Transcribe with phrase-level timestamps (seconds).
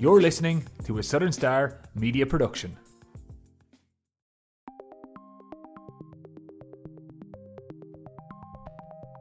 [0.00, 2.76] You're listening to a Southern Star media production.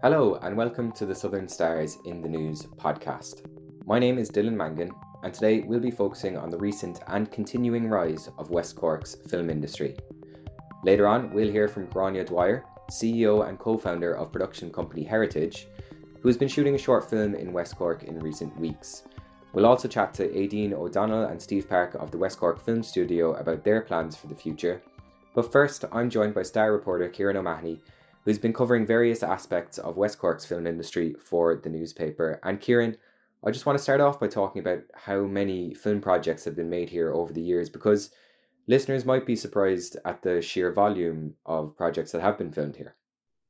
[0.03, 3.49] Hello, and welcome to the Southern Stars in the News podcast.
[3.87, 4.91] My name is Dylan Mangan,
[5.23, 9.49] and today we'll be focusing on the recent and continuing rise of West Cork's film
[9.49, 9.97] industry.
[10.83, 15.69] Later on, we'll hear from Gráinne Dwyer, CEO and co founder of production company Heritage,
[16.21, 19.01] who has been shooting a short film in West Cork in recent weeks.
[19.53, 23.33] We'll also chat to Édaín O'Donnell and Steve Park of the West Cork Film Studio
[23.35, 24.81] about their plans for the future.
[25.33, 27.79] But first, I'm joined by star reporter Kieran O'Mahony,
[28.25, 32.39] who's been covering various aspects of West Cork's film industry for the newspaper.
[32.43, 32.97] And Kieran,
[33.45, 36.69] I just want to start off by talking about how many film projects have been
[36.69, 38.11] made here over the years because
[38.67, 42.96] listeners might be surprised at the sheer volume of projects that have been filmed here.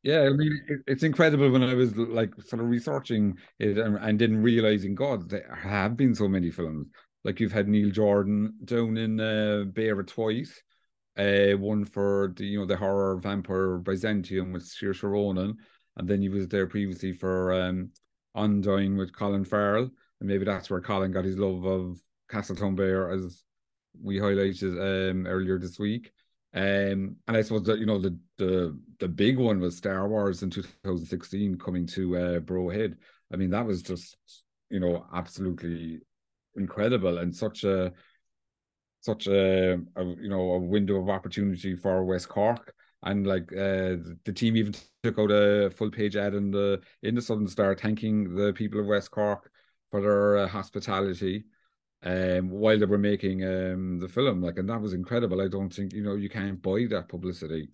[0.08, 3.98] Yeah, I mean, it, it's incredible when I was like sort of researching it and,
[3.98, 6.88] and then realizing, God, there have been so many films.
[7.26, 9.66] Like you've had Neil Jordan down in uh,
[10.06, 10.64] twice,
[11.18, 15.58] uh, one for the you know the horror vampire Byzantium with Saoirse Ronan,
[15.98, 17.92] and then he was there previously for um,
[18.34, 19.90] Ondine with Colin Farrell,
[20.21, 21.99] and maybe that's where Colin got his love of
[22.32, 23.44] Castletownbere, as
[24.02, 26.14] we highlighted um, earlier this week.
[26.58, 30.41] Um, and I suppose that you know the the the big one was Star Wars
[30.41, 32.98] in 2016 coming to uh, Brow Head.
[33.32, 34.18] I mean, that was just
[34.72, 35.99] you know absolutely
[36.55, 37.94] incredible and such a
[39.02, 42.74] such a, a you know a window of opportunity for West Cork.
[43.04, 47.14] And like uh, the team even took out a full page ad in the in
[47.14, 49.52] the Southern Star thanking the people of West Cork
[49.92, 51.46] for their uh, hospitality
[52.03, 54.41] um, while they were making um, the film.
[54.41, 55.41] Like, and that was incredible.
[55.41, 57.70] I don't think you know you can't buy that publicity.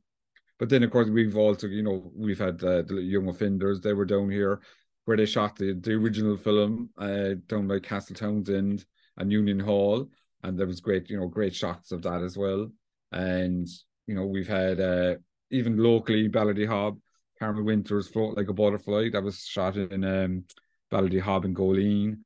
[0.60, 3.82] But then, of course, we've also you know we've had uh, the young offenders.
[3.82, 4.62] They were down here
[5.06, 8.86] where they shot the the original film uh, down by Castletownshend
[9.18, 10.10] and Union Hall,
[10.44, 12.70] and there was great you know great shots of that as well.
[13.12, 13.68] And
[14.08, 15.16] you know we've had uh,
[15.52, 17.00] even locally Ballydehob,
[17.40, 20.46] Carmel Winters float like a butterfly that was shot in um,
[20.92, 22.20] Ballydehob and Goleen.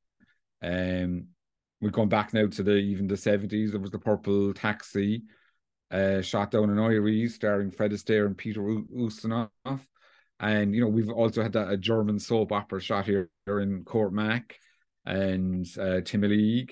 [0.61, 1.27] Um,
[1.81, 3.71] we're going back now to the even the 70s.
[3.71, 5.23] There was the Purple Taxi,
[5.91, 9.49] uh, shot down in Irie, starring Fred Astaire and Peter Ustinov.
[10.39, 14.51] And you know, we've also had that a German soap opera shot here in Courtmac
[15.05, 16.71] and uh, Timoleague.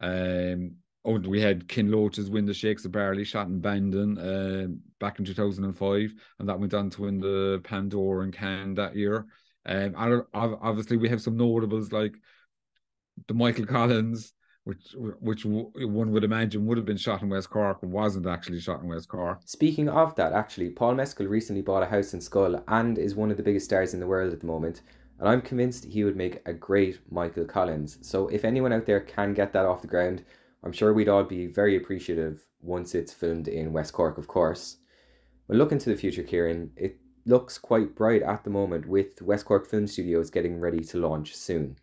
[0.00, 4.66] Um, oh, we had Ken Loach's Wind That Shakes the Barley shot in Bandon uh,
[5.00, 8.96] back in 2005, and that went on to win the Palme d'Or and Cannes that
[8.96, 9.26] year.
[9.66, 12.14] Um, and obviously, we have some notables like
[13.28, 14.32] the Michael Collins,
[14.64, 18.82] which which one would imagine would have been shot in West Cork, wasn't actually shot
[18.82, 19.40] in West Cork.
[19.44, 23.30] Speaking of that, actually, Paul Mescal recently bought a house in Schull and is one
[23.30, 24.82] of the biggest stars in the world at the moment.
[25.20, 27.98] And I'm convinced he would make a great Michael Collins.
[28.02, 30.24] So if anyone out there can get that off the ground,
[30.64, 34.78] I'm sure we'd all be very appreciative once it's filmed in West Cork, of course.
[35.46, 39.44] When looking to the future, Kieran, it looks quite bright at the moment with West
[39.44, 41.76] Cork Film Studios getting ready to launch soon.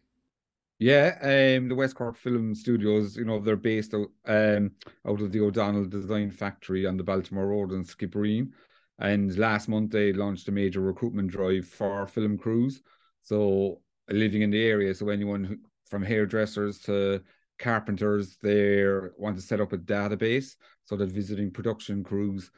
[0.82, 4.72] Yeah, um, the West Cork Film Studios, you know, they're based out, um,
[5.08, 8.50] out of the O'Donnell Design Factory on the Baltimore Road in Skibbereen.
[8.98, 12.82] And last month they launched a major recruitment drive for film crews.
[13.22, 17.22] So living in the area, so anyone who, from hairdressers to
[17.60, 18.84] carpenters, they
[19.20, 20.56] want to set up a database
[20.86, 22.50] so that visiting production crews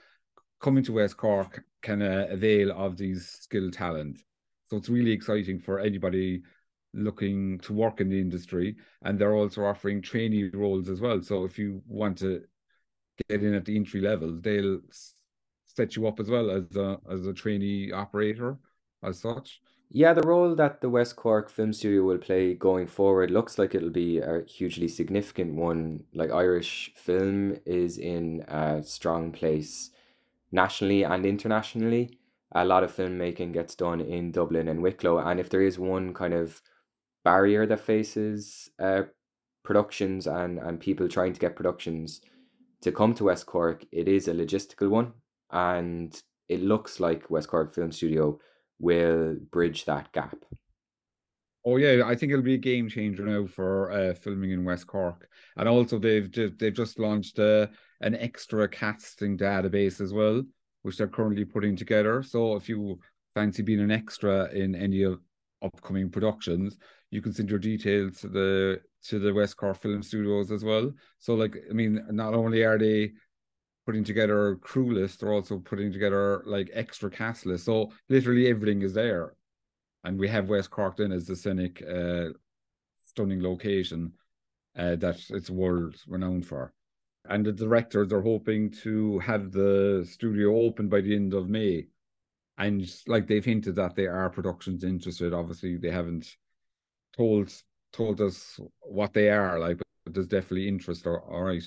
[0.61, 4.21] coming to West Cork can uh, avail of these skilled talent.
[4.67, 6.43] So it's really exciting for anybody
[6.93, 11.21] looking to work in the industry and they're also offering trainee roles as well.
[11.21, 12.43] So if you want to
[13.29, 14.79] get in at the entry level they'll
[15.65, 18.57] set you up as well as a as a trainee operator
[19.03, 19.61] as such.
[19.89, 23.75] Yeah the role that the west cork film studio will play going forward looks like
[23.75, 26.03] it'll be a hugely significant one.
[26.13, 29.91] Like irish film is in a strong place
[30.51, 32.19] nationally and internationally.
[32.55, 36.13] A lot of filmmaking gets done in dublin and wicklow and if there is one
[36.13, 36.61] kind of
[37.23, 39.03] barrier that faces uh,
[39.63, 42.21] productions and, and people trying to get productions
[42.81, 45.13] to come to West Cork, it is a logistical one.
[45.51, 46.13] And
[46.49, 48.39] it looks like West Cork Film Studio
[48.79, 50.35] will bridge that gap.
[51.65, 54.85] Oh yeah, I think it'll be a game changer now for uh, filming in West
[54.85, 57.67] Cork, and also they've they've just launched uh,
[58.01, 60.43] an extra casting database as well,
[60.81, 62.21] which they're currently putting together.
[62.21, 62.99] So if you
[63.33, 65.21] fancy being an extra in any of
[65.63, 66.77] upcoming productions,
[67.11, 70.91] you can send your details to the to the West Cork Film Studios as well.
[71.19, 73.13] So like I mean, not only are they
[73.85, 77.65] putting together a crew list, they're also putting together like extra cast list.
[77.65, 79.35] So literally everything is there.
[80.03, 82.29] And we have West Cork then as the scenic uh
[83.05, 84.13] stunning location.
[84.77, 86.73] uh, that it's world renowned for.
[87.25, 91.87] And the directors are hoping to have the studio open by the end of May.
[92.57, 95.33] And like they've hinted that they are productions interested.
[95.33, 96.27] Obviously, they haven't
[97.17, 97.51] told
[97.91, 101.07] told us what they are like, but there's definitely interest.
[101.07, 101.63] All, all right.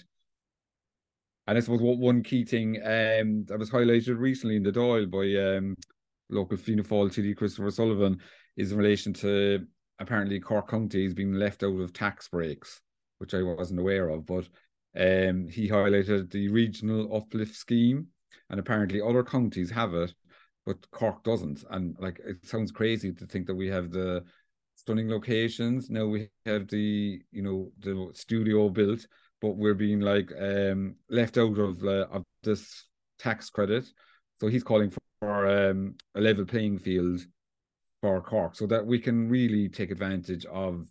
[1.47, 5.09] And I suppose what one key thing um, that was highlighted recently in the Dáil
[5.09, 5.77] by um,
[6.29, 8.21] local Fianna Fáil TD Christopher Sullivan
[8.57, 9.65] is in relation to
[10.01, 12.81] apparently Cork County is being left out of tax breaks,
[13.19, 14.27] which I wasn't aware of.
[14.27, 14.49] But
[14.97, 18.09] um, he highlighted the regional uplift scheme,
[18.51, 20.13] and apparently other counties have it,
[20.67, 21.65] but Cork doesn't.
[21.71, 24.25] And like it sounds crazy to think that we have the
[24.75, 25.89] stunning locations.
[25.89, 29.07] Now we have the you know the studio built,
[29.41, 32.85] but we're being like um, left out of uh, of this
[33.19, 33.87] tax credit.
[34.39, 34.93] So he's calling
[35.23, 37.23] for, um, a level playing field
[38.03, 40.87] for Cork, so that we can really take advantage of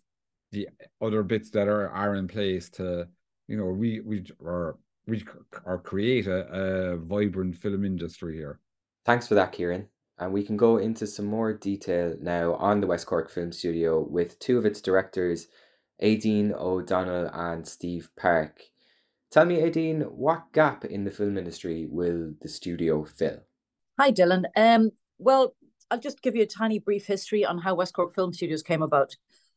[0.50, 0.68] the
[1.00, 3.06] other bits that are are in place to
[3.46, 5.22] you know we we or we
[5.64, 8.58] or create a, a vibrant film industry here.
[9.06, 9.86] Thanks for that, Kieran.
[10.18, 14.00] And we can go into some more detail now on the West Cork Film Studio
[14.00, 15.46] with two of its directors,
[16.02, 18.62] Édaín O'Donnell and Steve Park.
[19.30, 23.38] Tell me, Édaín, what gap in the film industry will the studio fill?
[24.00, 24.44] Hi, Dylan.
[24.56, 25.54] Um, well,
[25.88, 28.82] I'll just give you a tiny brief history on how West Cork Film Studios came
[28.82, 29.14] about.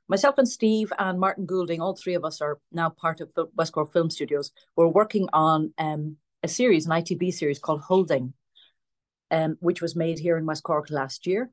[0.08, 3.74] Myself and Steve and Martin Goulding, all three of us are now part of West
[3.74, 4.52] Cork Film Studios.
[4.76, 8.34] We're working on um, a series, an ITV series called Holding,
[9.32, 11.50] um, which was made here in West Cork last year,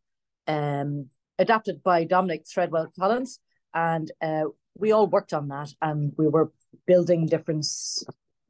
[0.47, 1.09] um,
[1.39, 3.41] adapted by Dominic Treadwell Collins.
[3.75, 4.45] And uh,
[4.75, 6.53] we all worked on that and we were
[6.87, 7.67] building different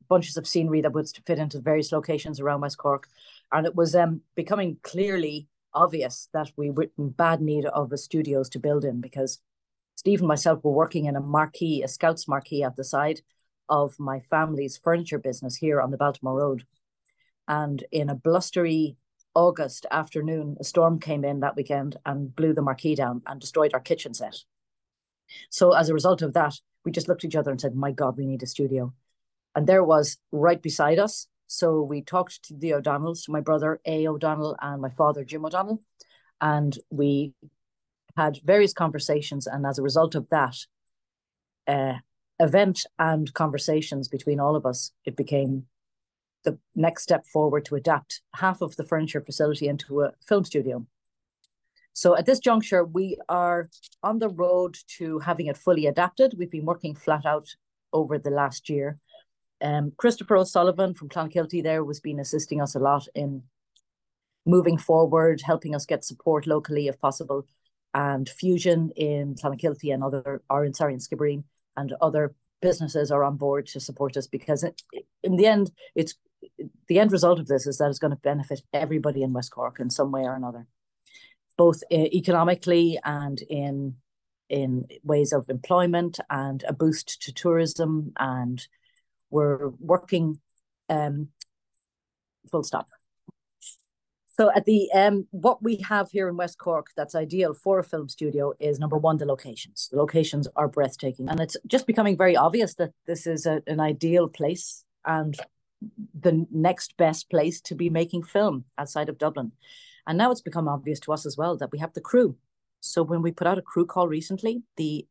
[0.08, 3.08] bunches of scenery that would fit into various locations around West Cork.
[3.52, 7.98] And it was um, becoming clearly obvious that we were in bad need of a
[7.98, 9.40] studios to build in because
[9.96, 13.20] Steve and myself were working in a marquee, a scouts marquee at the side
[13.68, 16.64] of my family's furniture business here on the Baltimore Road.
[17.48, 18.96] And in a blustery
[19.36, 23.74] August afternoon, a storm came in that weekend and blew the marquee down and destroyed
[23.74, 24.38] our kitchen set.
[25.50, 26.54] So as a result of that,
[26.84, 28.92] we just looked at each other and said, My God, we need a studio.
[29.54, 33.80] And there was right beside us so we talked to the O'Donnells, to my brother
[33.86, 34.08] A.
[34.08, 35.80] O'Donnell and my father Jim O'Donnell,
[36.40, 37.34] and we
[38.16, 39.46] had various conversations.
[39.46, 40.56] And as a result of that
[41.68, 41.94] uh,
[42.40, 45.66] event and conversations between all of us, it became
[46.46, 50.86] the next step forward to adapt half of the furniture facility into a film studio.
[51.92, 53.68] So at this juncture, we are
[54.02, 56.34] on the road to having it fully adapted.
[56.38, 57.54] We've been working flat out
[57.92, 58.98] over the last year
[59.62, 63.42] um, Christopher O'Sullivan from Clonakilty there was been assisting us a lot in
[64.44, 67.46] moving forward, helping us get support locally if possible,
[67.94, 71.44] and Fusion in Clonakilty and other, or in sorry in Skibbereen
[71.76, 74.82] and other businesses are on board to support us because it,
[75.22, 76.14] in the end, it's
[76.88, 79.80] the end result of this is that it's going to benefit everybody in West Cork
[79.80, 80.66] in some way or another,
[81.56, 83.96] both economically and in
[84.48, 88.68] in ways of employment and a boost to tourism and
[89.28, 90.38] we're working
[90.88, 91.28] um,
[92.48, 92.86] full stop.
[94.28, 97.84] So at the um, what we have here in West Cork that's ideal for a
[97.84, 99.88] film studio is number one, the locations.
[99.90, 103.80] The locations are breathtaking, and it's just becoming very obvious that this is a, an
[103.80, 105.34] ideal place and
[106.18, 109.52] the next best place to be making film outside of Dublin.
[110.06, 112.36] And now it's become obvious to us as well that we have the crew.
[112.80, 115.06] So when we put out a crew call recently, the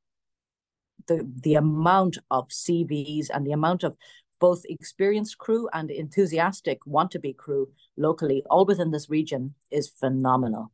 [1.08, 3.96] the the amount of CVs and the amount of
[4.40, 9.88] both experienced crew and enthusiastic want to be crew locally, all within this region, is
[9.88, 10.72] phenomenal.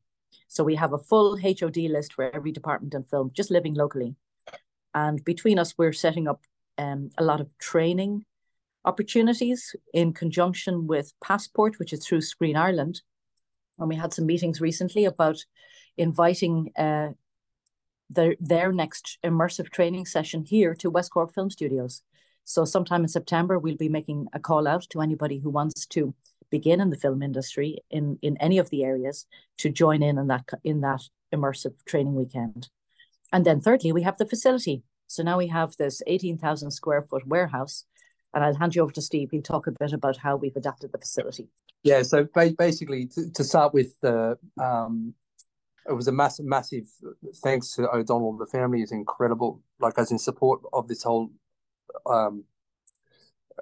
[0.48, 4.15] So we have a full HOD list for every department and film just living locally.
[4.93, 6.41] And between us, we're setting up
[6.77, 8.25] um, a lot of training
[8.86, 13.02] opportunities in conjunction with Passport, which is through Screen Ireland.
[13.80, 15.44] And we had some meetings recently about
[15.98, 17.10] inviting uh,
[18.10, 22.02] their their next immersive training session here to West Cork Film Studios.
[22.44, 26.14] So sometime in September, we'll be making a call out to anybody who wants to
[26.50, 29.26] begin in the film industry in in any of the areas
[29.58, 31.02] to join in in that in that
[31.34, 32.70] immersive training weekend.
[33.32, 34.84] And then thirdly, we have the facility.
[35.08, 37.86] So now we have this 18,000 square foot warehouse.
[38.34, 39.30] And I'll hand you over to Steve.
[39.32, 41.50] He'll talk a bit about how we've adapted the facility.
[41.84, 45.14] Yeah, so basically, to, to start with, the um,
[45.88, 46.86] it was a massive, massive
[47.44, 48.38] thanks to O'Donnell.
[48.38, 51.32] The family is incredible, like as in support of this whole
[52.06, 52.44] um,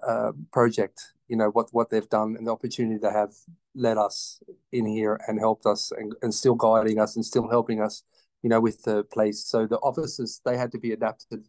[0.06, 1.02] uh, project.
[1.28, 3.34] You know what what they've done and the opportunity they have
[3.76, 7.82] led us in here and helped us and, and still guiding us and still helping
[7.82, 8.04] us.
[8.42, 9.46] You know with the place.
[9.46, 11.46] So the offices they had to be adapted.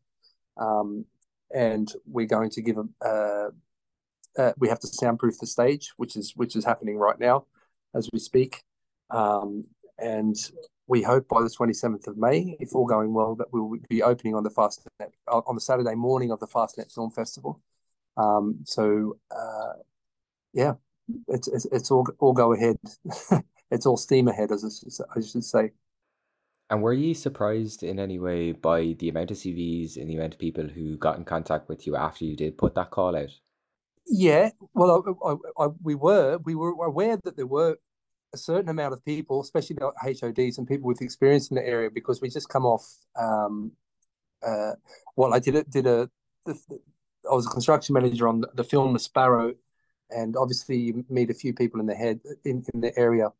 [0.56, 1.06] Um,
[1.54, 3.06] and we're going to give a.
[3.06, 3.50] Uh,
[4.38, 7.44] uh, we have to soundproof the stage, which is which is happening right now,
[7.94, 8.62] as we speak,
[9.10, 9.64] um,
[9.98, 10.36] and
[10.86, 14.02] we hope by the 27th of May, if all going well, that we will be
[14.02, 14.88] opening on the Fastnet
[15.28, 17.60] on the Saturday morning of the Fastnet Film Festival.
[18.16, 19.74] Um, so uh,
[20.52, 20.74] yeah,
[21.28, 22.76] it's, it's, it's all all go ahead.
[23.70, 24.64] it's all steam ahead, as
[25.16, 25.70] I should say.
[26.70, 30.34] And were you surprised in any way by the amount of CVs and the amount
[30.34, 33.30] of people who got in contact with you after you did put that call out?
[34.06, 37.76] Yeah, well, I, I, I, we were we were aware that there were
[38.32, 41.90] a certain amount of people, especially the HODs and people with experience in the area,
[41.90, 42.86] because we just come off.
[43.20, 43.72] Um,
[44.46, 44.72] uh,
[45.16, 45.70] well, I did it.
[45.70, 46.08] Did a.
[46.46, 49.54] I was a construction manager on the film The Sparrow,
[50.10, 53.30] and obviously you meet a few people in the head in, in the area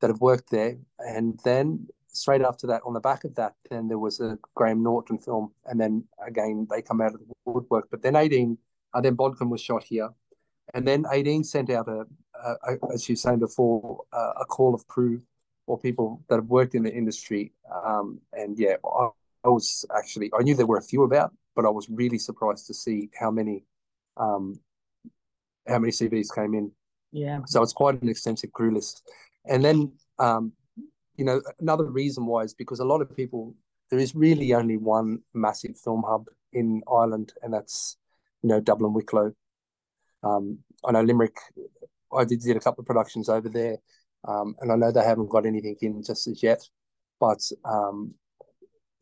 [0.00, 3.88] that have worked there, and then straight after that, on the back of that, then
[3.88, 7.88] there was a Graham Norton film, and then again they come out of the woodwork.
[7.90, 8.58] But then Édaín,
[8.94, 10.10] and then Bodkin was shot here,
[10.74, 12.06] and then Édaín sent out a,
[12.44, 15.22] a, a as you were saying before, a, a, call of crew
[15.66, 17.52] or people that have worked in the industry.
[17.84, 19.08] Um, and yeah, I,
[19.44, 22.66] I, was actually I knew there were a few about, but I was really surprised
[22.66, 23.64] to see how many,
[24.16, 24.60] um,
[25.66, 26.72] how many CVs came in.
[27.12, 27.40] Yeah.
[27.46, 29.08] So it's quite an extensive crew list,
[29.46, 30.52] and then um,
[31.18, 33.54] you know, another reason why is because a lot of people,
[33.90, 37.96] there is really only one massive film hub in Ireland, and that's,
[38.42, 39.32] you know, Dublin Wicklow.
[40.22, 41.36] Um, I know Limerick,
[42.16, 43.78] I did, did a couple of productions over there,
[44.26, 46.62] um, and I know they haven't got anything in just as yet.
[47.18, 48.14] But um,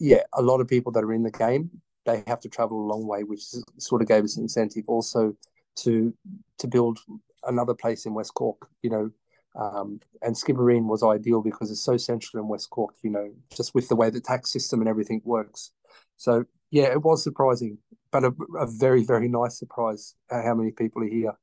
[0.00, 1.70] yeah, a lot of people that are in the game,
[2.06, 3.42] they have to travel a long way, which
[3.78, 5.36] sort of gave us incentive also
[5.76, 6.14] to
[6.58, 6.98] to build
[7.44, 8.68] another place in West Cork.
[8.82, 9.10] You know,
[9.58, 13.74] um, and Skibbereen was ideal because it's so central in West Cork, you know, just
[13.74, 15.70] with the way the tax system and everything works.
[16.16, 17.78] So, yeah, it was surprising,
[18.10, 21.38] but a, a very, very nice surprise at how many people are here.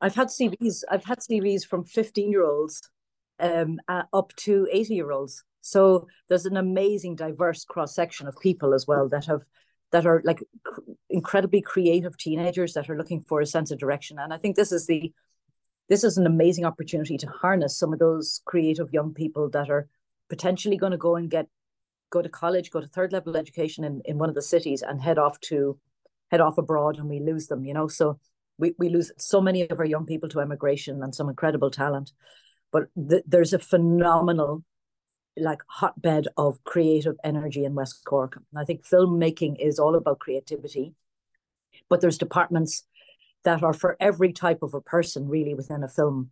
[0.00, 2.90] I've had CVs, I've had CVs from 15 year olds
[3.38, 5.44] um, uh, up to 80 year olds.
[5.60, 9.42] So there's an amazing diverse cross section of people as well that have
[9.92, 10.80] that are like cr-
[11.10, 14.18] incredibly creative teenagers that are looking for a sense of direction.
[14.18, 15.12] And I think this is the
[15.92, 19.86] this is an amazing opportunity to harness some of those creative young people that are
[20.30, 21.48] potentially going to go and get
[22.08, 25.02] go to college, go to third level education in, in one of the cities and
[25.02, 25.78] head off to
[26.30, 27.88] head off abroad and we lose them, you know.
[27.88, 28.18] So
[28.56, 32.12] we, we lose so many of our young people to emigration and some incredible talent.
[32.72, 34.64] But th- there's a phenomenal
[35.36, 38.36] like hotbed of creative energy in West Cork.
[38.36, 40.94] And I think filmmaking is all about creativity.
[41.90, 42.84] But there's departments
[43.44, 46.30] that are for every type of a person really within a film.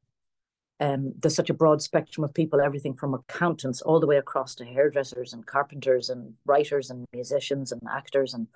[0.79, 4.55] Um, there's such a broad spectrum of people, everything from accountants all the way across
[4.57, 8.47] to hairdressers and carpenters and writers and musicians and actors and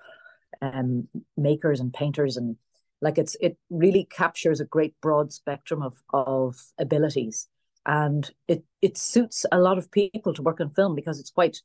[0.61, 1.07] um,
[1.37, 2.55] makers and painters and
[3.01, 7.47] like it's it really captures a great broad spectrum of of abilities
[7.85, 11.61] and it it suits a lot of people to work in film because it's quite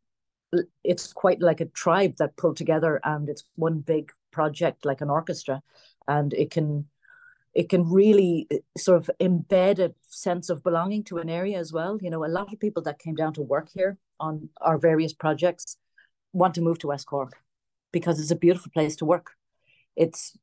[0.82, 5.10] it's quite like a tribe that pulled together and it's one big project like an
[5.10, 5.62] orchestra
[6.10, 6.86] and it can
[7.54, 11.72] it can really uh, sort of embed a sense of belonging to an area as
[11.72, 11.98] well.
[12.00, 15.12] You know, a lot of people that came down to work here on our various
[15.12, 15.76] projects
[16.32, 17.32] want to move to West Cork
[17.92, 19.32] because it's a beautiful place to work.
[19.96, 20.36] It's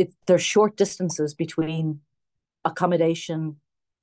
[0.00, 2.00] it there's short distances between
[2.64, 3.56] accommodation,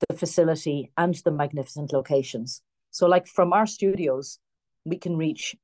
[0.08, 2.62] the facility, and the magnificent locations.
[2.90, 4.38] So, like from our studios,
[4.84, 5.56] we can reach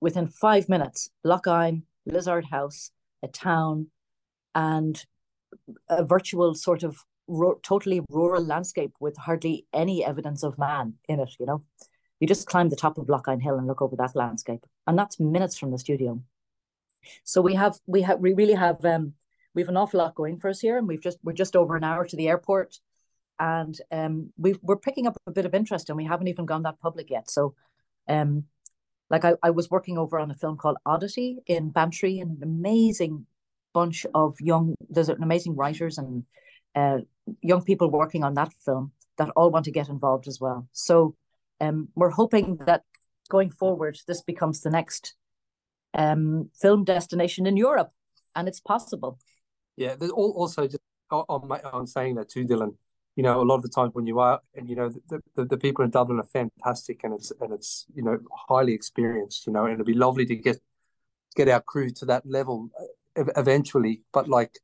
[0.00, 2.90] within five minutes Lough Liss Ard House,
[3.22, 3.86] a town,
[4.54, 5.04] and
[5.88, 11.20] a virtual sort of ro- totally rural landscape with hardly any evidence of man in
[11.20, 11.30] it.
[11.38, 11.62] You know,
[12.20, 15.20] you just climb the top of Lough Hill and look over that landscape, and that's
[15.20, 16.22] minutes from the studio.
[17.22, 19.14] So we have we have we really have um
[19.54, 21.76] we have an awful lot going for us here, and we've just we're just over
[21.76, 22.78] an hour to the airport,
[23.38, 26.62] and um we we're picking up a bit of interest, and we haven't even gone
[26.62, 27.30] that public yet.
[27.30, 27.54] So,
[28.08, 28.44] um,
[29.10, 33.26] like I, I was working over on a film called Oddity in Bantry, an amazing
[33.74, 36.24] bunch of young, there's an amazing writers and
[36.74, 36.98] uh,
[37.42, 40.68] young people working on that film that all want to get involved as well.
[40.72, 41.14] So
[41.60, 42.82] um, we're hoping that
[43.28, 45.14] going forward, this becomes the next
[45.94, 47.90] um, film destination in Europe,
[48.34, 49.18] and it's possible.
[49.76, 52.74] Yeah, there's also just on, my, on saying that too, Dylan.
[53.16, 55.44] You know, a lot of the times when you are, and you know, the, the,
[55.44, 59.46] the people in Dublin are fantastic, and it's and it's you know highly experienced.
[59.46, 60.58] You know, and it'd be lovely to get
[61.36, 62.70] get our crew to that level
[63.16, 64.02] eventually.
[64.12, 64.58] But like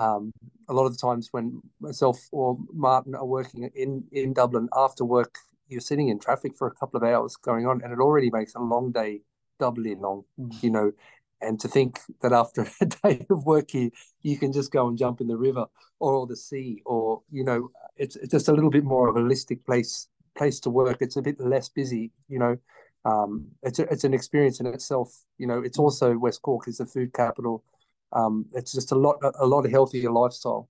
[0.00, 0.32] um,
[0.68, 5.04] a lot of the times when myself or Martin are working in in Dublin after
[5.04, 5.36] work,
[5.68, 8.54] you're sitting in traffic for a couple of hours going on, and it already makes
[8.54, 9.22] a long day
[9.58, 10.24] doubly long.
[10.38, 10.62] Mm.
[10.62, 10.92] You know,
[11.40, 13.90] and to think that after a day of work here,
[14.22, 15.66] you can just go and jump in the river
[15.98, 19.20] or the sea, or you know, it's, it's just a little bit more of a
[19.20, 20.98] holistic place place to work.
[21.00, 22.56] It's a bit less busy, you know.
[23.04, 25.12] Um, it's a, it's an experience in itself.
[25.38, 27.64] You know, it's also West Cork is the food capital.
[28.12, 30.68] Um, it's just a lot a lot healthier lifestyle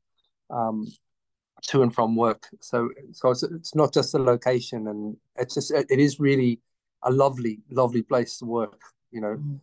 [0.51, 0.87] um,
[1.69, 2.49] to and from work.
[2.61, 6.61] So so it's, it's not just the location, and it's just it is really
[7.03, 8.81] a lovely lovely place to work.
[9.11, 9.37] You know.
[9.37, 9.57] Mm-hmm.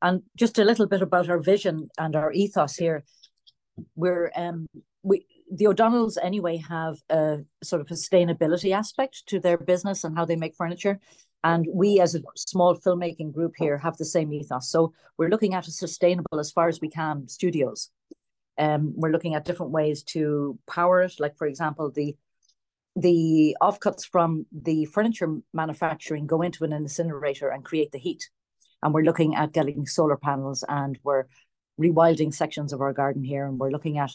[0.00, 3.04] And just a little bit about our vision and our ethos here.
[3.96, 4.66] We're um
[5.02, 10.24] we the O'Donnells anyway have a sort of sustainability aspect to their business and how
[10.24, 11.00] they make furniture.
[11.44, 14.70] And we, as a small filmmaking group here, have the same ethos.
[14.70, 17.90] So we're looking at a sustainable, as far as we can, studios.
[18.58, 21.14] Um, we're looking at different ways to power it.
[21.20, 22.16] Like, for example, the
[22.96, 28.28] the offcuts from the furniture manufacturing go into an incinerator and create the heat.
[28.82, 31.26] And we're looking at getting solar panels and we're
[31.80, 33.46] rewilding sections of our garden here.
[33.46, 34.10] And we're looking at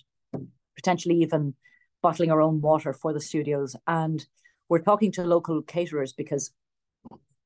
[0.76, 1.56] potentially even
[2.02, 3.76] bottling our own water for the studios.
[3.88, 4.26] And
[4.68, 6.52] we're talking to local caterers because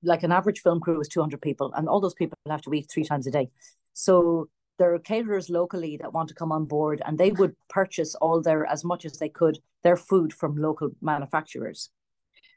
[0.04, 2.90] like an average film crew is 200 people and all those people have to eat
[2.90, 3.50] three times a day.
[3.94, 8.16] So there are caterers locally that want to come on board and they would purchase
[8.16, 11.90] all their as much as they could their food from local manufacturers.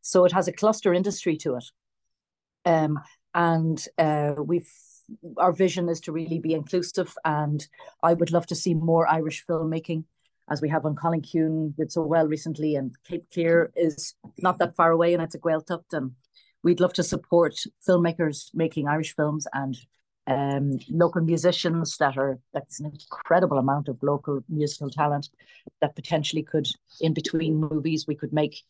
[0.02, 1.64] So it has a cluster industry to it.
[2.64, 3.00] Um,
[3.34, 4.70] and uh, we've
[5.38, 7.66] our vision is to really be inclusive and
[8.00, 10.04] i would love to see more irish filmmaking
[10.50, 14.58] as we have on Cailín Ciúin did so well recently and Cape Clear is not
[14.58, 16.12] that far away and it's a Gaeltacht and
[16.62, 17.54] we'd love to support
[17.86, 19.76] filmmakers making Irish films and
[20.26, 25.28] um, local musicians that are that's an incredible amount of local musical talent
[25.80, 26.68] that potentially could
[27.00, 28.62] in between movies we could make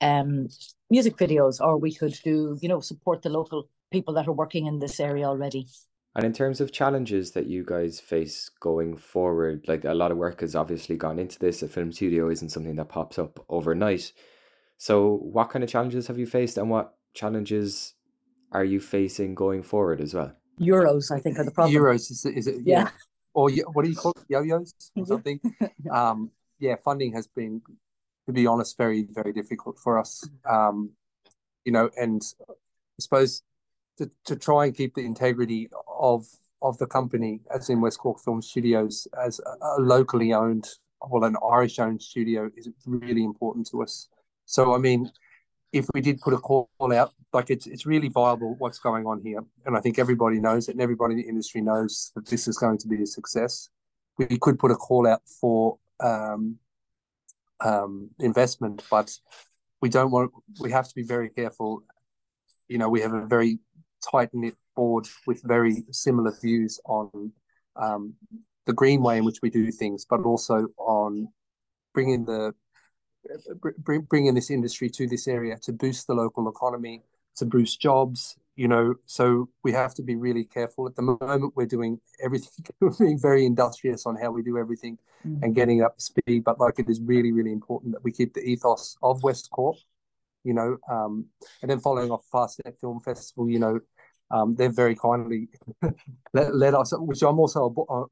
[0.00, 0.48] um,
[0.90, 4.66] music videos or we could do you know support the local people that are working
[4.66, 5.66] in this area already.
[6.14, 10.16] And in terms of challenges that you guys face going forward like a lot of
[10.16, 11.62] work has obviously gone into this.
[11.62, 14.12] A film studio isn't something that pops up overnight
[14.78, 17.94] so, what kind of challenges have you faced, and what challenges
[18.52, 20.32] are you facing going forward as well?
[20.60, 21.74] Euros, I think, are the problem.
[21.74, 22.56] Euros is, is it?
[22.64, 22.82] Yeah.
[22.82, 22.90] yeah.
[23.34, 24.24] Or what do you call it?
[24.28, 25.40] Yo-yos or something?
[25.90, 27.60] um, yeah, funding has been,
[28.26, 30.28] to be honest, very very difficult for us.
[30.48, 30.90] Um,
[31.64, 32.54] you know, and I
[33.00, 33.42] suppose
[33.98, 36.26] to, to try and keep the integrity of
[36.62, 40.66] of the company, as in West Cork Film Studios, as a, a locally owned,
[41.08, 44.08] well, an Irish owned studio, is really important to us.
[44.48, 45.10] So, I mean,
[45.74, 49.20] if we did put a call out, like it's it's really viable what's going on
[49.20, 52.48] here, and I think everybody knows it, and everybody in the industry knows that this
[52.48, 53.68] is going to be a success.
[54.16, 56.56] We could put a call out for um,
[57.60, 59.14] um, investment, but
[59.82, 60.32] we don't want.
[60.58, 61.82] We have to be very careful.
[62.68, 63.58] You know, we have a very
[64.10, 67.32] tight knit board with very similar views on
[67.76, 68.14] um,
[68.64, 71.28] the green way in which we do things, but also on
[71.92, 72.54] bringing the
[73.82, 77.02] bring, bringing this industry to this area to boost the local economy,
[77.36, 78.36] to boost jobs.
[78.56, 80.88] You know, so we have to be really careful.
[80.88, 84.98] At the moment, we're doing everything, we're being very industrious on how we do everything
[85.24, 85.40] mm.
[85.42, 86.42] and getting up to speed.
[86.42, 89.76] But like, it is really, really important that we keep the ethos of West Cork.
[90.44, 91.26] You know, um,
[91.62, 93.80] and then following off Fastnet Film Festival, you know,
[94.30, 95.48] um, they've very kindly
[96.32, 97.60] let, let, us, which I'm also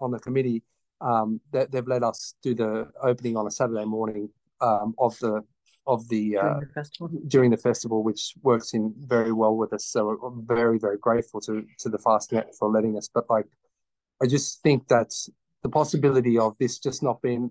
[0.01, 0.63] on the committee,
[1.01, 5.42] um, they, have let us do the opening on a Saturday morning um, of the
[5.87, 9.73] of the, uh, during the festival during the festival, which works in very well with
[9.73, 9.85] us.
[9.85, 13.09] So I'm very very grateful to to the Fastnet for letting us.
[13.12, 13.47] But like,
[14.23, 15.12] I just think that
[15.62, 17.51] the possibility of this just not being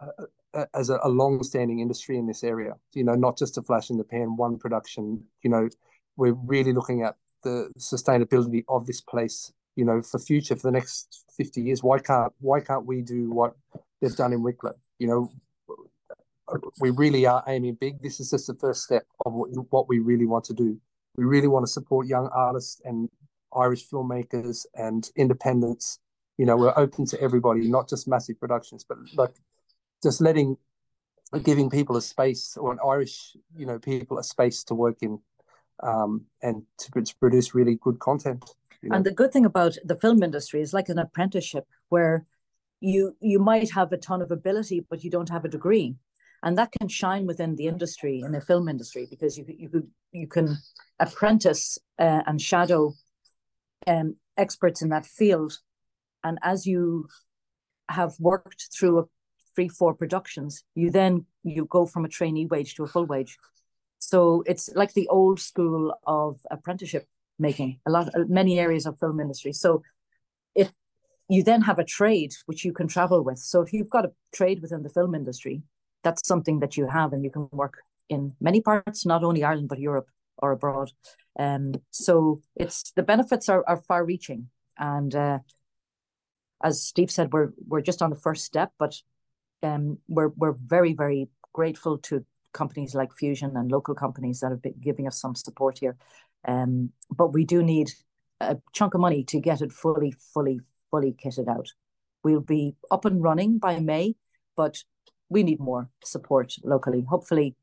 [0.00, 0.24] uh,
[0.54, 3.88] uh, as a, a long-standing industry in this area, you know, not just a flash
[3.88, 5.24] in the pan, one production.
[5.42, 5.68] You know,
[6.16, 9.52] we're really looking at the sustainability of this place.
[9.76, 11.82] You know, for future for the next fifty years.
[11.82, 13.54] Why can't why can't we do what
[14.02, 14.74] they've done in Wicklow?
[14.98, 15.32] You know,
[16.80, 18.02] we really are aiming big.
[18.02, 19.32] This is just the first step of
[19.70, 20.78] what we really want to do.
[21.16, 23.08] We really want to support young artists and
[23.54, 25.98] Irish filmmakers and independents.
[26.38, 29.34] You know, we're open to everybody, not just massive productions, but like
[30.02, 30.56] just letting,
[31.42, 35.20] giving people a space or an Irish, you know, people a space to work in
[35.82, 38.44] um, and to, to produce really good content.
[38.82, 38.96] You know?
[38.96, 42.26] And the good thing about the film industry is like an apprenticeship where
[42.80, 45.96] you you might have a ton of ability, but you don't have a degree
[46.42, 50.26] and that can shine within the industry in the film industry because you you you
[50.26, 50.58] can
[50.98, 52.94] apprentice uh, and shadow
[53.86, 55.58] um, experts in that field,
[56.24, 57.08] and as you
[57.88, 59.04] have worked through a
[59.54, 63.38] three four productions, you then you go from a trainee wage to a full wage.
[63.98, 67.06] So it's like the old school of apprenticeship
[67.38, 69.52] making a lot many areas of film industry.
[69.52, 69.82] So
[70.54, 70.72] if
[71.28, 73.38] you then have a trade which you can travel with.
[73.38, 75.62] So if you've got a trade within the film industry,
[76.02, 79.68] that's something that you have and you can work in many parts, not only Ireland,
[79.68, 80.92] but Europe or abroad.
[81.38, 84.48] Um, so it's the benefits are, are far reaching.
[84.78, 85.38] And uh,
[86.62, 88.96] as Steve said, we're we're just on the first step, but
[89.62, 94.62] um, we're we're very, very grateful to companies like Fusion and local companies that have
[94.62, 95.96] been giving us some support here.
[96.46, 97.90] Um, but we do need
[98.40, 100.60] a chunk of money to get it fully, fully,
[100.90, 101.68] fully kitted out.
[102.24, 104.16] We'll be up and running by May,
[104.56, 104.82] but
[105.32, 107.04] we need more support locally.
[107.08, 107.56] Hopefully,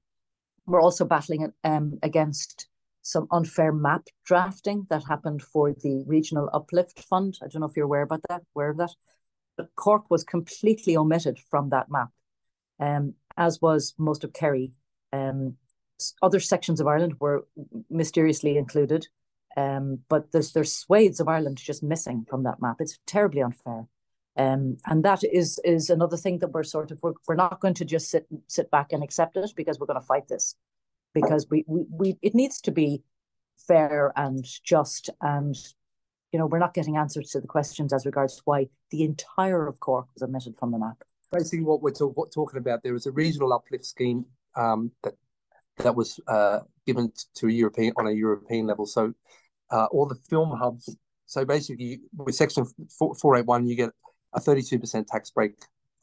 [0.65, 2.67] we're also battling um, against
[3.01, 7.37] some unfair map drafting that happened for the Regional Uplift Fund.
[7.41, 8.91] I don't know if you're aware about that, aware of that.
[9.57, 12.09] But Cork was completely omitted from that map,
[12.79, 14.71] um, as was most of Kerry.
[15.11, 15.57] Um,
[16.21, 17.45] other sections of Ireland were
[17.89, 19.07] mysteriously included,
[19.57, 22.77] um, but there's there's swathes of Ireland just missing from that map.
[22.79, 23.87] It's terribly unfair.
[24.37, 27.73] Um, and that is is another thing that we're sort of we're, we're not going
[27.75, 30.55] to just sit sit back and accept it because we're going to fight this
[31.13, 33.03] because we, we we it needs to be
[33.67, 35.57] fair and just and
[36.31, 39.79] you know we're not getting answers to the questions as regards why the entire of
[39.79, 41.03] Cork was omitted from the map.
[41.31, 45.13] Basically, what we're talk, what, talking about there is a regional uplift scheme um, that
[45.77, 48.85] that was uh, given to a European on a European level.
[48.85, 49.13] So
[49.71, 50.95] uh, all the film hubs.
[51.25, 52.65] So basically, with Section
[52.97, 53.91] four eight one, you get
[54.33, 55.53] a thirty two percent tax break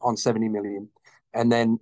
[0.01, 0.89] on seventy million,
[1.35, 1.79] and then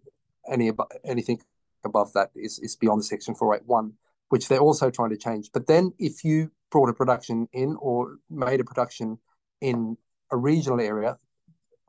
[0.48, 0.70] any
[1.04, 1.40] anything
[1.85, 3.92] above that is, is beyond the Section 481,
[4.30, 5.50] which they're also trying to change.
[5.52, 9.18] But then if you brought a production in or made a production
[9.61, 9.96] in
[10.33, 11.18] a regional area,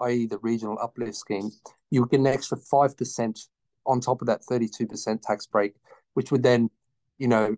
[0.01, 0.27] i.e.
[0.27, 1.51] the regional uplift scheme,
[1.89, 3.47] you would get an extra 5%
[3.87, 5.73] on top of that 32% tax break,
[6.13, 6.69] which would then,
[7.17, 7.55] you know,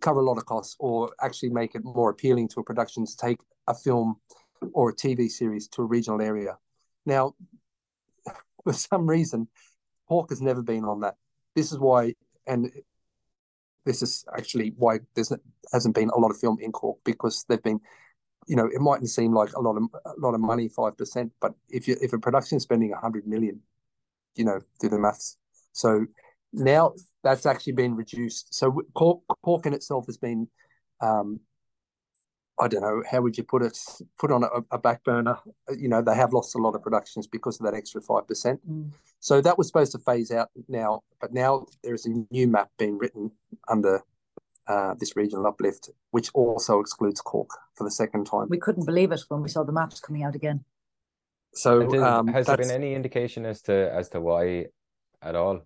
[0.00, 3.16] cover a lot of costs or actually make it more appealing to a production to
[3.16, 4.16] take a film
[4.76, 6.58] or a TV series to a regional area.
[7.04, 7.34] Now,
[8.64, 9.48] for some reason,
[10.08, 11.16] Cork has never been on that
[11.56, 12.14] this is why,
[12.46, 12.70] and
[13.84, 15.24] this is actually why there
[15.72, 17.80] hasn't been a lot of film in Cork because they've been,
[18.46, 21.32] you know, it mightn't seem like a lot of a lot of money, five percent,
[21.40, 23.60] but if you if a production is spending hundred million,
[24.36, 25.38] you know, do the maths.
[25.72, 26.06] So
[26.52, 26.92] now
[27.24, 28.54] that's actually been reduced.
[28.54, 30.48] So Cork, Cork in itself has been
[31.00, 31.40] um,
[32.58, 33.78] I don't know how would you put it
[34.18, 35.38] put on a, a, back burner.
[35.76, 38.60] You know they have lost a lot of productions because of that extra five percent.
[38.68, 38.90] Mm.
[39.20, 42.70] So that was supposed to phase out now, but now there is a new map
[42.78, 43.32] being written
[43.68, 44.02] under
[44.68, 48.48] uh, this regional uplift, which also excludes Cork for the second time.
[48.48, 50.64] We couldn't believe it when we saw the maps coming out again.
[51.54, 54.66] So did, um, has there been any indication as to as to why
[55.22, 55.62] at all?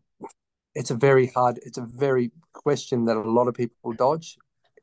[0.74, 1.59] It's a very hard.
[1.64, 4.38] It's a very question that a lot of people dodge.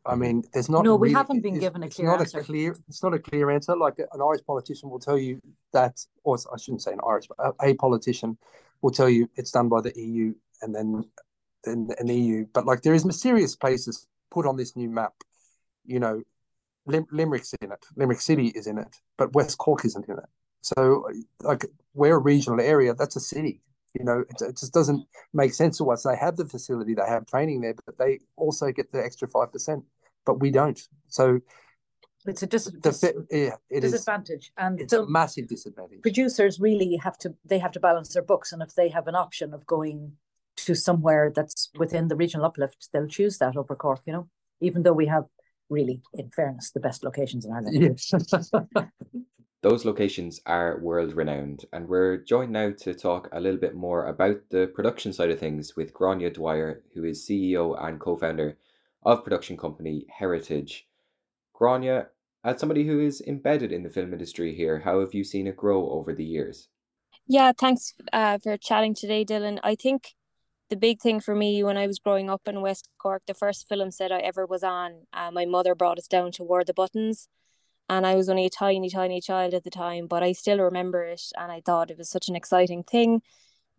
[0.07, 0.21] I mm-hmm.
[0.21, 0.85] mean, there's not.
[0.85, 2.39] No, we haven't been given a clear not answer.
[2.39, 3.75] A clear, it's not a clear answer.
[3.75, 5.41] Like an Irish politician will tell you
[5.73, 8.37] that, or I shouldn't say an Irish, but a, a politician
[8.81, 11.03] will tell you it's done by the EU and then
[11.63, 12.45] then an EU.
[12.53, 15.13] But like there is mysterious places put on this new map.
[15.85, 16.23] You know,
[16.85, 17.85] Lim- Limerick's in it.
[17.95, 20.29] Limerick City is in it, but West Cork isn't in it.
[20.61, 21.07] So
[21.41, 22.93] like we're a regional area.
[22.93, 23.61] That's a city
[23.97, 26.03] you know, it, it, just doesn't make sense to us.
[26.03, 29.51] They have the facility, they have training there, but they also get the extra five
[29.51, 29.83] percent
[30.27, 30.79] but we don't.
[31.07, 31.39] So
[32.25, 36.01] it's a dis- the, yeah, it disadvantage, is, and it's so a massive disadvantage.
[36.01, 39.15] Producers really have to they have to balance their books, and if they have an
[39.15, 40.11] option of going
[40.57, 44.01] to somewhere that's within the regional uplift, they'll choose that over Cork.
[44.05, 45.23] You know, even though we have
[45.69, 47.99] really, in fairness, the best locations in Ireland.
[47.99, 48.13] Yes.
[49.63, 54.05] Those locations are world renowned, and we're joined now to talk a little bit more
[54.05, 58.57] about the production side of things with Gráinne Dwyer, who is CEO and co founder
[59.07, 60.85] of production company Heritage.
[61.55, 62.07] Gráinne,
[62.43, 65.55] as somebody who is embedded in the film industry here, how have you seen it
[65.55, 66.67] grow over the years?
[67.25, 69.59] Yeah, thanks uh, for chatting today, Dylan.
[69.63, 70.13] I think
[70.69, 73.69] the big thing for me when I was growing up in West Cork, the first
[73.69, 76.73] film set I ever was on, uh, my mother brought us down to War the
[76.73, 77.29] Buttons.
[77.89, 81.03] And I was only a tiny, tiny child at the time, but I still remember
[81.03, 81.21] it.
[81.37, 83.21] And I thought it was such an exciting thing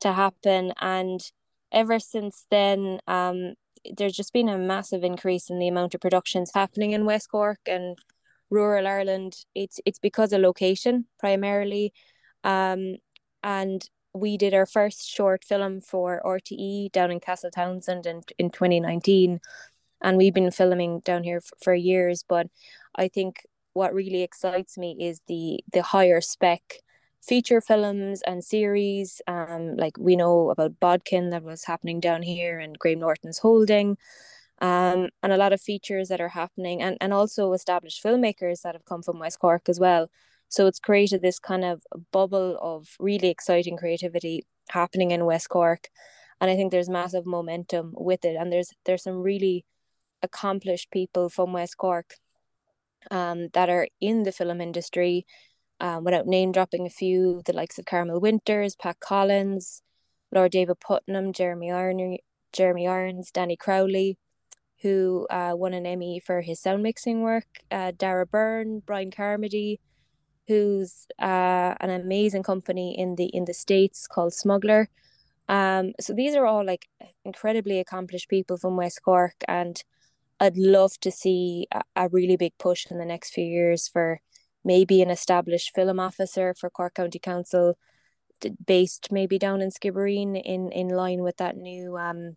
[0.00, 0.72] to happen.
[0.80, 1.20] And
[1.70, 3.52] ever since then, um,
[3.96, 7.60] there's just been a massive increase in the amount of productions happening in West Cork
[7.66, 7.98] and
[8.50, 9.36] rural Ireland.
[9.54, 11.92] It's it's because of location primarily,
[12.44, 12.96] um,
[13.42, 13.82] and
[14.14, 19.40] we did our first short film for RTE down in Castletownshend in in 2019,
[20.02, 22.24] and we've been filming down here f- for years.
[22.28, 22.48] But
[22.94, 23.42] I think
[23.74, 26.62] what really excites me is the the higher spec
[27.20, 29.20] feature films and series.
[29.26, 33.96] Um, like we know about Bodkin that was happening down here and Graham Norton's Holding.
[34.60, 38.74] Um, and a lot of features that are happening and, and also established filmmakers that
[38.74, 40.10] have come from West Cork as well.
[40.48, 45.88] So it's created this kind of bubble of really exciting creativity happening in West Cork.
[46.40, 48.36] And I think there's massive momentum with it.
[48.36, 49.64] And there's there's some really
[50.22, 52.14] accomplished people from West Cork
[53.10, 55.26] um, that are in the film industry.
[55.80, 59.82] Um, without name dropping a few, the likes of Carmel Winters, Pat Collins,
[60.32, 62.18] Lord David Puttnam, Jeremy Irons,
[62.52, 64.18] Jeremy Irons, Danny Crowley,
[64.82, 69.80] who uh, won an Emmy for his sound mixing work, uh, Dara Byrne, Brian Carmody,
[70.46, 74.88] who's uh, an amazing company in the in the states called Smuggler.
[75.48, 76.88] Um, so these are all like
[77.24, 79.82] incredibly accomplished people from West Cork, and
[80.40, 84.20] I'd love to see a, a really big push in the next few years for
[84.64, 87.78] maybe an established film officer for Cork County Council,
[88.66, 92.36] based maybe down in Skibbereen, in in line with that new um,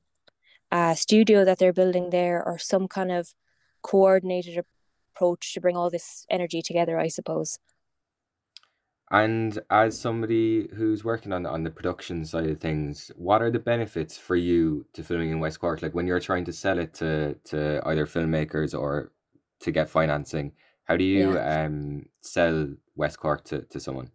[0.72, 3.34] uh, studio that they're building there, or some kind of
[3.82, 4.64] coordinated
[5.16, 7.00] approach to bring all this energy together.
[7.00, 7.60] I suppose.
[9.12, 13.60] And as somebody who's working on on the production side of things, what are the
[13.60, 15.82] benefits for you to filming in West Cork?
[15.82, 19.12] Like when you're trying to sell it to to either filmmakers or
[19.60, 20.54] to get financing,
[20.86, 21.64] how do you Yeah.
[21.66, 24.12] um sell West Cork to, to someone?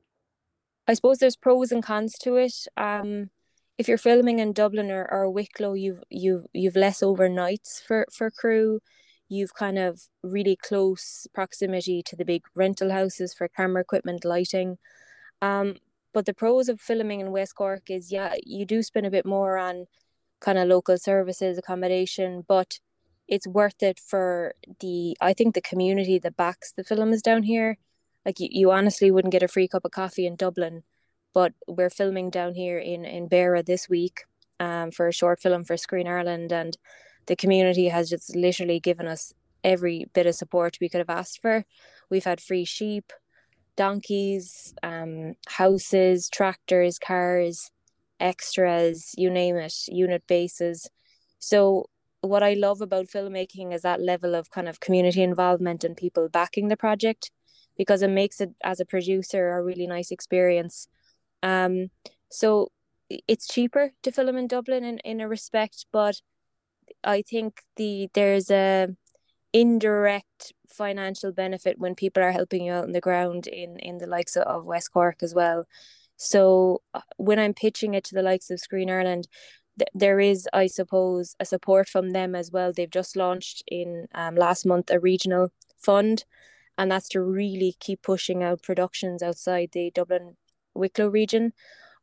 [0.88, 2.54] I suppose there's pros and cons to it.
[2.76, 3.30] Um,
[3.78, 8.30] if you're filming in Dublin or, or Wicklow, you've you've you've less overnights for for
[8.30, 8.80] crew.
[9.28, 14.78] You've kind of really close proximity to the big rental houses for camera equipment, lighting.
[15.42, 15.76] Um,
[16.14, 19.26] but the pros of filming in West Cork is yeah, you do spend a bit
[19.26, 19.86] more on
[20.40, 22.78] kind of local services, accommodation, but
[23.28, 27.78] it's worth it for the I think the community that backs the films down here.
[28.24, 30.82] Like you, you honestly wouldn't get a free cup of coffee in Dublin,
[31.32, 34.24] but we're filming down here in in Beara this week
[34.60, 36.76] um for a short film for Screen Ireland and
[37.26, 39.32] the community has just literally given us
[39.64, 41.64] every bit of support we could have asked for.
[42.08, 43.12] We've had free sheep,
[43.76, 47.70] donkeys, um, houses, tractors, cars,
[48.20, 50.88] extras, you name it, unit bases.
[51.38, 51.86] So
[52.26, 56.28] what I love about filmmaking is that level of kind of community involvement and people
[56.28, 57.30] backing the project
[57.76, 60.88] because it makes it as a producer a really nice experience.
[61.42, 61.90] Um,
[62.30, 62.72] so
[63.28, 66.20] it's cheaper to film in Dublin in, in a respect, but
[67.04, 68.88] I think the there's a
[69.52, 74.06] indirect financial benefit when people are helping you out on the ground in in the
[74.06, 75.66] likes of West Cork as well.
[76.16, 79.28] So uh, when I'm pitching it to the likes of Screen Ireland,
[79.78, 82.72] th- there is, I suppose, a support from them as well.
[82.72, 86.24] They've just launched in um, last month a regional fund,
[86.78, 90.36] and that's to really keep pushing out productions outside the Dublin
[90.74, 91.52] Wicklow region.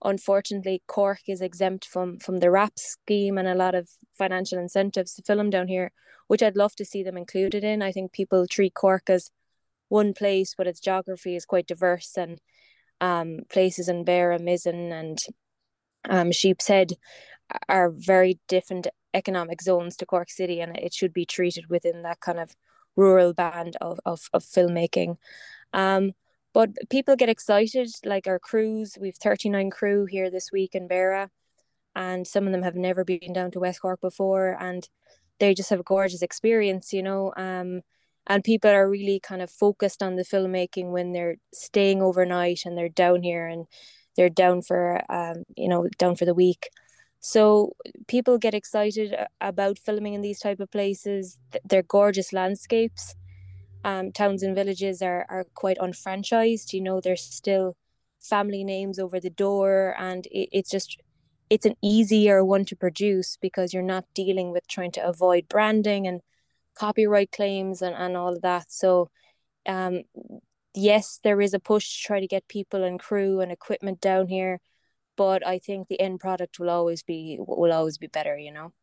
[0.04, 5.14] Unfortunately, Cork is exempt from from the RAP scheme and a lot of financial incentives
[5.14, 5.92] to film down here,
[6.28, 7.82] which I'd love to see them included in.
[7.82, 9.32] I think people treat Cork as
[9.88, 12.42] one place, but its geography is quite diverse and
[13.00, 15.20] um, places in Beara, Mizen, and
[16.10, 16.94] um, Sheep's Head
[17.70, 22.20] are very different economic zones to Cork City, and it should be treated within that
[22.20, 22.56] kind of
[22.96, 25.18] rural band of of, of filmmaking.
[25.74, 26.14] Um,
[26.54, 28.98] but people get excited, like our crews.
[29.00, 31.30] We've 39 crew here this week in Beara,
[31.96, 34.88] and some of them have never been down to West Cork before, and
[35.40, 37.34] they just have a gorgeous experience, you know.
[37.36, 37.82] Um,
[38.28, 42.78] and people are really kind of focused on the filmmaking when they're staying overnight and
[42.78, 43.66] they're down here and
[44.16, 46.70] they're down for um, you know, down for the week.
[47.26, 47.74] So
[48.08, 51.40] people get excited about filming in these type of places.
[51.64, 53.16] They're gorgeous landscapes
[53.84, 56.74] um, towns and villages are, are quite unfranchised.
[56.74, 57.76] You know, there's still
[58.22, 61.02] family names over the door, and it, it's just
[61.50, 66.08] it's an easier one to produce because you're not dealing with trying to avoid branding
[66.08, 66.22] and
[66.76, 68.72] copyright claims and, and all of that.
[68.72, 69.12] So,
[69.68, 70.04] um,
[70.74, 74.28] yes, there is a push to try to get people and crew and equipment down
[74.28, 74.60] here,
[75.18, 78.38] but I think the end product will always be will always be better.
[78.38, 78.74] You know.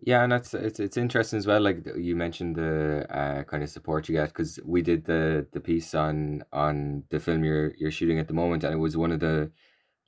[0.00, 1.60] Yeah, and that's it's it's interesting as well.
[1.62, 5.60] Like you mentioned the uh, kind of support you get because we did the the
[5.60, 9.12] piece on on the film you're you're shooting at the moment, and it was one
[9.12, 9.50] of the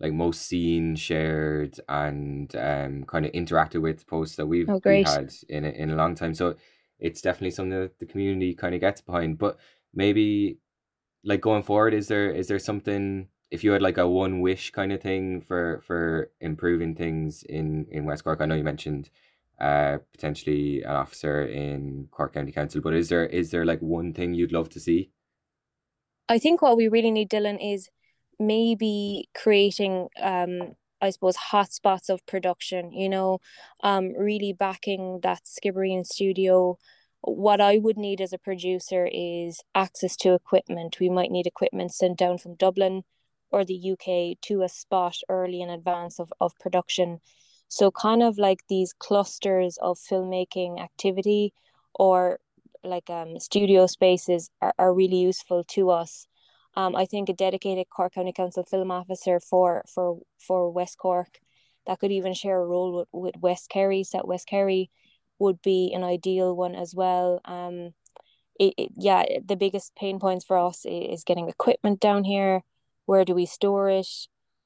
[0.01, 4.99] like most seen, shared, and um kind of interacted with posts that we've Oh, we
[4.99, 6.35] had in a, in a long time.
[6.35, 6.57] So
[6.99, 9.39] it's definitely something that the community kind of gets behind.
[9.39, 9.59] But
[9.95, 10.59] maybe
[11.25, 14.71] like going forward, is there is there something if you had like a one wish
[14.71, 18.41] kind of thing for for improving things in in West Cork?
[18.41, 19.11] I know you mentioned
[19.61, 24.13] uh potentially an officer in Cork County Council, but is there is there like one
[24.13, 25.11] thing you'd love to see?
[26.29, 27.89] I think what we really need, Dylan, is
[28.39, 33.39] maybe creating um I suppose hotspots of production, you know,
[33.83, 36.79] um really backing that Skibbereen studio
[37.23, 41.01] what I would need as a producer is access to equipment.
[41.01, 43.03] We might need equipment sent down from Dublin
[43.51, 47.21] or the UK to a spot early in advance of, of production.
[47.69, 51.53] So, kind of like these clusters of filmmaking activity
[51.95, 52.39] or
[52.85, 56.27] like um, studio spaces are, are really useful to us.
[56.77, 61.41] Um, I think a dedicated Cork County Council film officer for for for West Cork
[61.87, 64.91] that could even share a role with, with West Kerry, South West Kerry,
[65.39, 67.41] would be an ideal one as well.
[67.45, 67.95] Um,
[68.59, 72.63] it, it, yeah, the biggest pain points for us is getting equipment down here.
[73.07, 74.09] Where do we store it?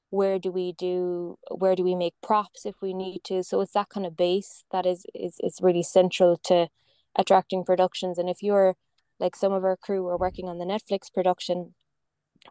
[0.09, 1.37] Where do we do?
[1.49, 3.43] Where do we make props if we need to?
[3.43, 6.67] So it's that kind of base that is is is really central to
[7.15, 8.17] attracting productions.
[8.17, 8.75] And if you're
[9.19, 11.75] like some of our crew are working on the Netflix production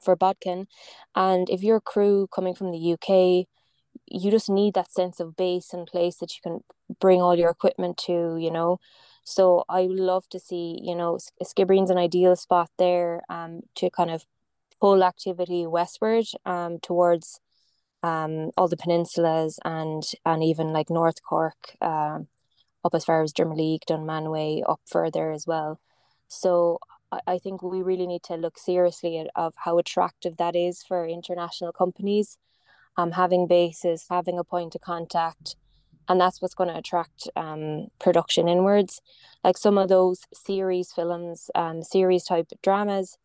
[0.00, 0.68] for Bodkin,
[1.14, 3.46] and if your crew coming from the UK,
[4.06, 6.60] you just need that sense of base and place that you can
[7.00, 8.78] bring all your equipment to, you know.
[9.24, 14.10] So I love to see, you know, Skibbereen's an ideal spot there um, to kind
[14.10, 14.24] of
[14.80, 17.40] pull activity westward um, towards
[18.02, 22.28] um, all the peninsulas and and even like North Cork um,
[22.84, 25.80] up as far as Drimoleague, Dunmanway, up further as well.
[26.28, 26.78] So
[27.12, 30.82] I, I think we really need to look seriously at of how attractive that is
[30.82, 32.38] for international companies.
[32.96, 35.56] Um, having bases, having a point of contact,
[36.08, 39.00] and that's what's going to attract um, production inwards.
[39.44, 43.16] Like some of those series films, um, series type dramas,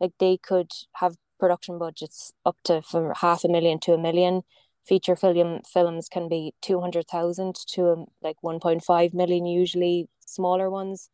[0.00, 4.42] like they could have production budgets up to from half a million to a million.
[4.86, 11.08] Feature film films can be 200,000 to um, like 1.5 million usually smaller ones.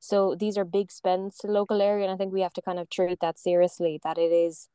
[0.00, 2.62] So these are big spends to the local area and I think we have to
[2.62, 4.68] kind of treat that seriously that it is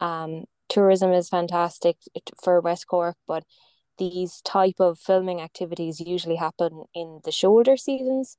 [0.00, 1.96] um tourism is fantastic
[2.42, 3.44] for West Cork but
[3.98, 8.38] these type of filming activities usually happen in the shoulder seasons.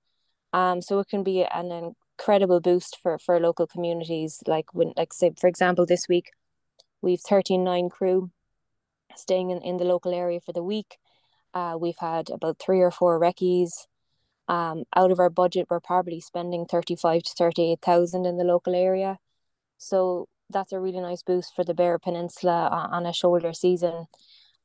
[0.53, 5.11] Um so it can be an incredible boost for for local communities like when like
[5.13, 6.31] say for example this week
[7.01, 8.31] we've 39 crew
[9.17, 10.97] staying in, in the local area for the week.
[11.53, 13.87] Uh, we've had about three or four recce's.
[14.47, 19.17] Um, out of our budget, we're probably spending 35 to 38,000 in the local area.
[19.77, 24.07] So that's a really nice boost for the Beara Peninsula on a shoulder season.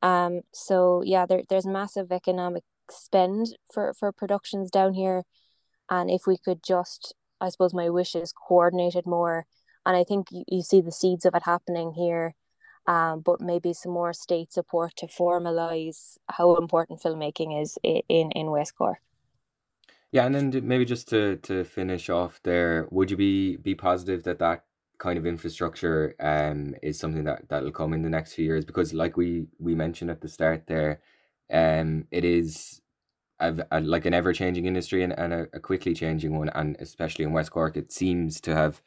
[0.02, 5.22] Um, so yeah, there, there's massive economic spend for, for productions down here.
[5.90, 9.46] And if we could just, I suppose my wish is coordinated more.
[9.86, 12.34] And I think you, you see the seeds of it happening here
[12.88, 18.50] um, but maybe some more state support to formalize how important filmmaking is in in
[18.50, 18.98] West Cork.
[20.10, 24.22] Yeah, and then maybe just to to finish off there, would you be be positive
[24.24, 24.64] that that
[24.98, 28.64] kind of infrastructure um is something that that'll come in the next few years?
[28.64, 31.02] Because like we we mentioned at the start there,
[31.52, 32.80] um, it is
[33.40, 36.76] a, a, like an ever changing industry and, and a, a quickly changing one, and
[36.80, 38.82] especially in West Cork, it seems to have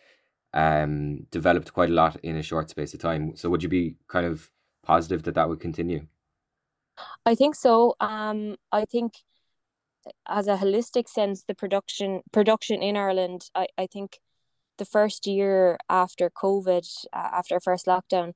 [0.53, 3.35] um, developed quite a lot in a short space of time.
[3.35, 4.51] So would you be kind of
[4.83, 6.07] positive that that would continue?
[7.25, 7.95] I think so.
[7.99, 9.13] Um, I think
[10.27, 14.19] as a holistic sense, the production production in Ireland, I, I think
[14.77, 18.33] the first year after COVID, uh, after first lockdown,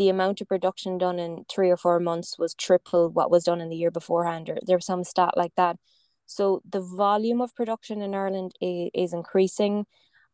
[0.00, 3.60] the amount of production done in three or four months was triple what was done
[3.60, 4.48] in the year beforehand.
[4.48, 5.76] Or there was some stat like that.
[6.24, 9.84] So the volume of production in Ireland is, is increasing.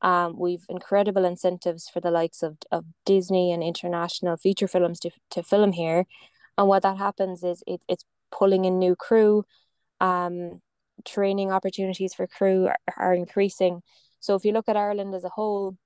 [0.02, 5.10] Um, we've incredible incentives for the likes of, of Disney and international feature films to,
[5.32, 6.04] to film here.
[6.56, 9.42] And what that happens is it, it's pulling in new crew.
[10.00, 10.60] Um,
[11.04, 13.82] training opportunities for crew are, are increasing.
[14.20, 15.76] So if you look at Ireland as a whole,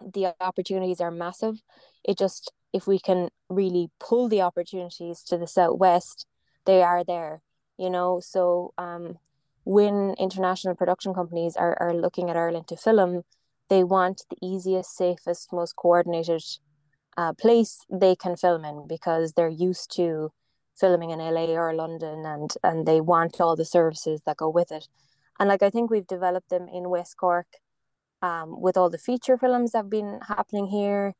[0.00, 1.62] the opportunities are massive.
[2.04, 6.26] It just if we can really pull the opportunities to the southwest,
[6.66, 7.42] they are there.
[7.78, 9.18] You know, so um,
[9.64, 13.22] when international production companies are, are looking at Ireland to film,
[13.68, 16.42] they want the easiest, safest, most coordinated
[17.16, 20.30] uh, place they can film in because they're used to
[20.78, 24.70] filming in LA or London and and they want all the services that go with
[24.70, 24.86] it.
[25.38, 27.46] And like I think we've developed them in West Cork
[28.22, 31.14] um, with all the feature films that have been happening here.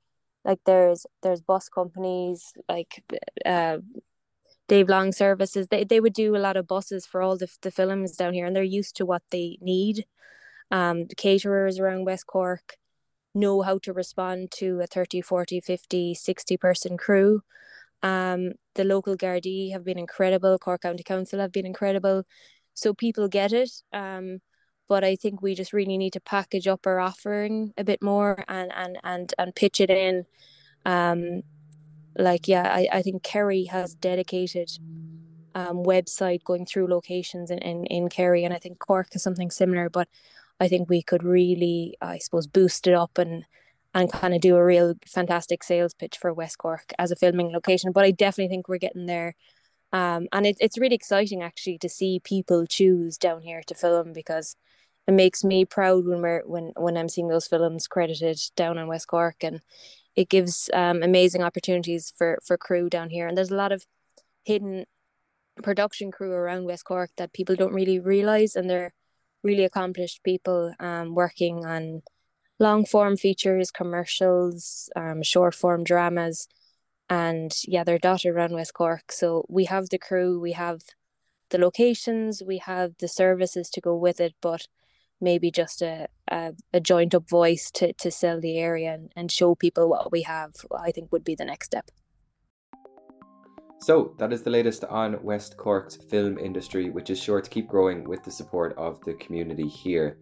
[0.45, 3.03] Like there's there's bus companies like
[3.45, 3.79] uh,
[4.69, 5.69] Dave Long services.
[5.69, 8.47] They they would do a lot of buses for all the the films down here,
[8.47, 10.07] and they're used to what they need.
[10.71, 12.77] Um, the caterers around West Cork
[13.35, 17.43] know how to respond to a 30, 40, 50, 60 person crew.
[18.03, 20.59] Um, the local Gardaí have been incredible.
[20.59, 22.25] Cork County Council have been incredible.
[22.75, 23.71] So people get it.
[23.93, 24.41] Um,
[24.89, 28.45] but I think we just really need to package up our offering a bit more
[28.49, 30.27] and and and and pitch it in.
[30.85, 31.43] Um,
[32.19, 34.71] like yeah I, I think kerry has dedicated
[35.57, 38.45] um, website going through locations in, in, in Kerry.
[38.45, 40.07] And I think Cork is something similar, but
[40.61, 43.45] I think we could really, I suppose, boost it up and
[43.95, 47.51] and kind of do a real fantastic sales pitch for West Cork as a filming
[47.51, 47.93] location.
[47.93, 49.35] But I definitely think we're getting there.
[49.91, 54.13] Um, and it, it's really exciting actually to see people choose down here to film
[54.13, 54.55] because
[55.07, 58.89] it makes me proud when we're when when I'm seeing those films credited down in
[58.89, 59.61] West Cork and
[60.17, 63.29] it gives um, amazing opportunities for for crew down here.
[63.29, 63.85] And there's a lot of
[64.45, 64.87] hidden
[65.63, 68.93] production crew around West Cork that people don't really realize and they're
[69.43, 72.03] really accomplished people um, working on
[72.59, 76.49] long form features commercials um, short form dramas
[77.09, 79.13] and yeah they're dotted around West Cork.
[79.13, 80.81] So we have the crew we have
[81.51, 84.67] the locations we have the services to go with it but
[85.21, 89.33] maybe just a, a, a, joint up voice to, to sell the area and, and
[89.33, 91.91] show people what we have, I think would be the next step.
[93.81, 97.69] So, that is the latest on West Cork's film industry, which is sure to keep
[97.69, 100.19] growing with the support of the community here.